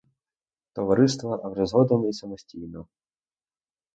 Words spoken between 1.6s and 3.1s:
згодом і самостійно.